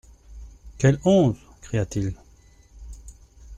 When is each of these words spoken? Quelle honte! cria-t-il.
Quelle 0.79 0.97
honte! 1.05 1.37
cria-t-il. 1.61 2.15